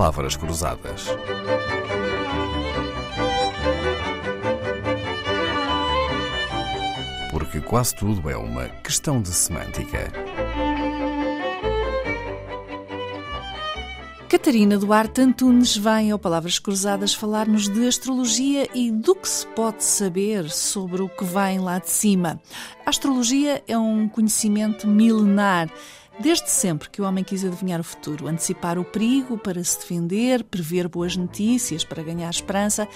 [0.00, 1.08] palavras cruzadas.
[7.30, 10.10] Porque quase tudo é uma questão de semântica.
[14.26, 19.84] Catarina Duarte Antunes vem ao Palavras Cruzadas falar-nos de astrologia e do que se pode
[19.84, 22.40] saber sobre o que vem lá de cima.
[22.86, 25.68] A astrologia é um conhecimento milenar.
[26.20, 30.44] Desde sempre que o homem quis adivinhar o futuro, antecipar o perigo para se defender,
[30.44, 32.86] prever boas notícias para ganhar esperança,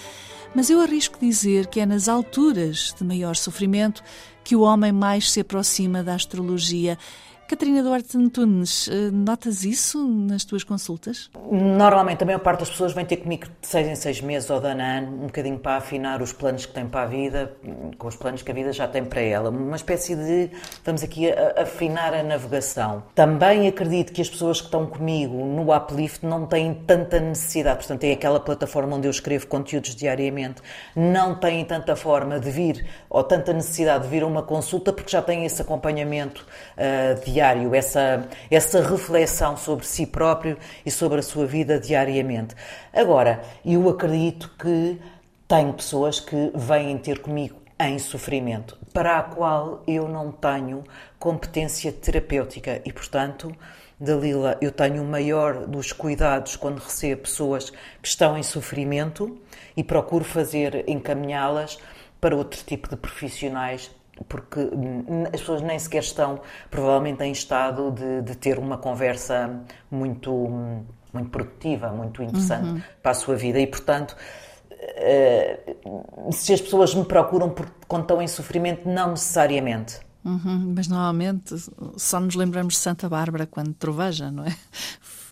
[0.55, 4.03] mas eu arrisco dizer que é nas alturas de maior sofrimento
[4.45, 6.99] que o homem mais se aproxima da astrologia
[7.47, 11.31] Catarina Duarte Antunes, eh, notas isso nas tuas consultas?
[11.53, 14.61] Normalmente a maior parte das pessoas vem ter comigo de seis em seis meses ou
[14.61, 17.55] de ano a ano, um bocadinho para afinar os planos que têm para a vida,
[17.99, 19.51] com os planos que a vida já tem para ela.
[19.51, 20.51] Uma espécie de,
[20.83, 23.03] vamos aqui, a, afinar a navegação.
[23.15, 28.05] Também acredito que as pessoas que estão comigo no Uplift não têm tanta necessidade, portanto
[28.05, 30.63] é aquela plataforma onde eu escrevo conteúdos diariamente,
[30.97, 35.11] não têm tanta forma de vir, ou tanta necessidade de vir a uma consulta, porque
[35.11, 36.47] já têm esse acompanhamento
[36.79, 42.55] uh, diário essa, essa reflexão sobre si próprio e sobre a sua vida diariamente.
[42.93, 44.99] Agora, eu acredito que
[45.49, 50.85] tenho pessoas que vêm ter comigo em sofrimento, para a qual eu não tenho
[51.19, 53.55] competência terapêutica e, portanto,
[53.99, 59.37] Dalila, eu tenho o maior dos cuidados quando recebo pessoas que estão em sofrimento
[59.77, 61.79] e procuro fazer encaminhá-las
[62.21, 63.91] para outro tipo de profissionais
[64.29, 64.61] porque
[65.33, 66.41] as pessoas nem sequer estão,
[66.71, 70.31] provavelmente, em estado de, de ter uma conversa muito,
[71.13, 72.83] muito produtiva, muito interessante uhum.
[73.03, 73.59] para a sua vida.
[73.59, 74.17] E, portanto,
[74.71, 75.77] eh,
[76.31, 80.01] se as pessoas me procuram porque, quando estão em sofrimento, não necessariamente.
[80.25, 81.55] Uhum, mas normalmente
[81.97, 84.57] só nos lembramos de Santa Bárbara quando troveja, não é?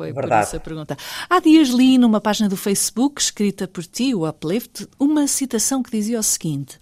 [0.02, 0.42] Foi Verdade.
[0.42, 0.96] por isso a pergunta.
[1.30, 5.92] Há dias li numa página do Facebook, escrita por ti, o Uplift, uma citação que
[5.92, 6.80] dizia o seguinte: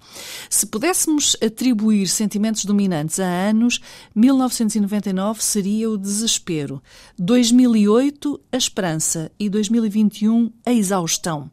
[0.49, 3.81] Se pudéssemos atribuir sentimentos dominantes a anos,
[4.15, 6.83] 1999 seria o desespero,
[7.19, 11.51] 2008 a esperança e 2021 a exaustão.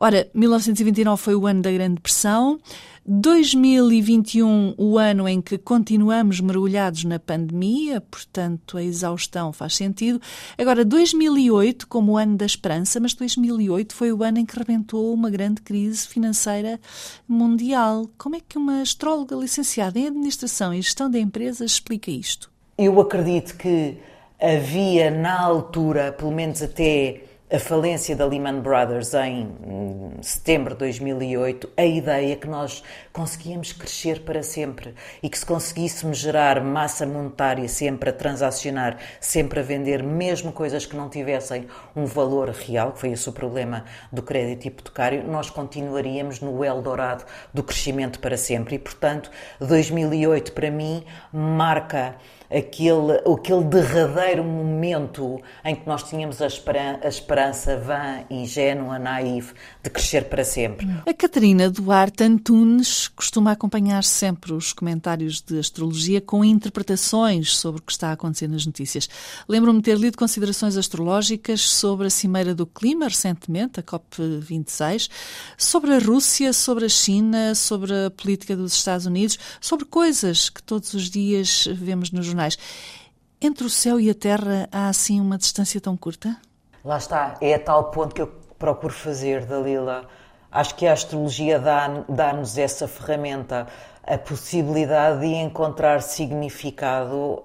[0.00, 2.60] Ora, 1929 foi o ano da Grande Depressão,
[3.04, 10.20] 2021, o ano em que continuamos mergulhados na pandemia, portanto a exaustão faz sentido.
[10.56, 15.12] Agora, 2008 como o ano da esperança, mas 2008 foi o ano em que rebentou
[15.12, 16.78] uma grande crise financeira
[17.26, 18.08] mundial.
[18.16, 22.50] Como é que uma astróloga licenciada em Administração e Gestão de Empresas explica isto?
[22.76, 23.96] Eu acredito que
[24.40, 30.80] havia na altura, pelo menos até a falência da Lehman Brothers em hum, setembro de
[30.80, 37.06] 2008, a ideia que nós conseguíamos crescer para sempre e que se conseguíssemos gerar massa
[37.06, 41.66] monetária sempre a transacionar, sempre a vender, mesmo coisas que não tivessem
[41.96, 47.24] um valor real, que foi esse o problema do crédito hipotecário, nós continuaríamos no Eldorado
[47.54, 48.74] do crescimento para sempre.
[48.74, 52.14] E, portanto, 2008 para mim marca
[52.50, 59.52] aquele, aquele derradeiro momento em que nós tínhamos a, esperança, a esperança vã, ingênua, naive,
[59.82, 60.88] de crescer para sempre.
[61.06, 67.84] A Catarina Duarte Antunes costuma acompanhar sempre os comentários de astrologia com interpretações sobre o
[67.84, 69.08] que está a acontecer nas notícias.
[69.48, 75.10] Lembro-me ter lido considerações astrológicas sobre a Cimeira do Clima, recentemente, a COP26,
[75.56, 80.62] sobre a Rússia, sobre a China, sobre a política dos Estados Unidos, sobre coisas que
[80.62, 82.26] todos os dias vemos nos
[83.40, 86.36] Entre o céu e a terra há assim uma distância tão curta?
[86.84, 88.28] Lá está, é a tal ponto que eu
[88.58, 90.08] procuro fazer, Dalila.
[90.50, 93.66] Acho que a astrologia dá-nos dá essa ferramenta,
[94.02, 97.44] a possibilidade de encontrar significado uh,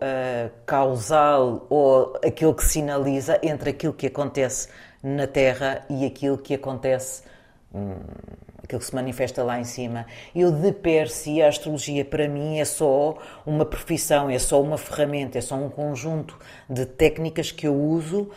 [0.66, 4.70] causal ou aquilo que sinaliza entre aquilo que acontece
[5.04, 7.24] na Terra e aquilo que acontece
[7.74, 7.98] hum,
[8.64, 10.06] aquilo que se manifesta lá em cima.
[10.34, 14.78] Eu, de per si, a astrologia para mim é só uma profissão, é só uma
[14.78, 16.38] ferramenta, é só um conjunto
[16.70, 18.32] de técnicas que eu uso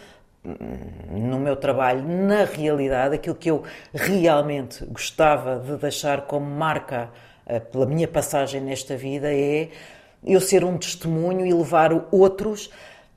[0.45, 2.03] hum, no meu trabalho.
[2.03, 3.62] Na realidade, aquilo que eu
[3.95, 7.11] realmente gostava de deixar como marca
[7.47, 9.69] eh, pela minha passagem nesta vida é
[10.25, 12.69] eu ser um testemunho e levar outros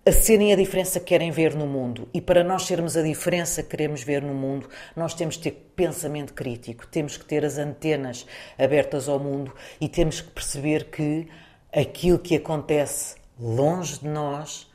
[0.06, 2.08] a serem a diferença que querem ver no mundo.
[2.14, 5.72] E para nós sermos a diferença que queremos ver no mundo, nós temos que ter
[5.76, 8.26] pensamento crítico, temos que ter as antenas
[8.58, 11.28] abertas ao mundo e temos que perceber que
[11.72, 14.69] aquilo que acontece longe de nós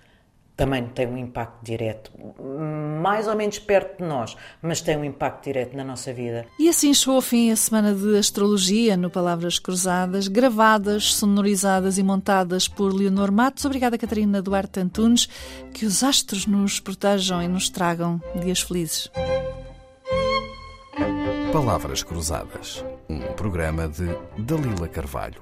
[0.56, 2.12] também tem um impacto direto,
[3.02, 6.46] mais ou menos perto de nós, mas tem um impacto direto na nossa vida.
[6.58, 12.02] E assim chegou ao fim a semana de astrologia no Palavras Cruzadas, gravadas, sonorizadas e
[12.02, 13.64] montadas por Leonor Matos.
[13.64, 15.28] Obrigada, Catarina Duarte Antunes.
[15.72, 19.10] Que os astros nos protejam e nos tragam dias felizes.
[21.52, 24.08] Palavras Cruzadas, um programa de
[24.38, 25.40] Dalila Carvalho.